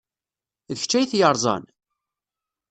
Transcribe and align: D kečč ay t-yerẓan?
D 0.71 0.75
kečč 0.81 0.93
ay 0.97 1.05
t-yerẓan? 1.11 1.63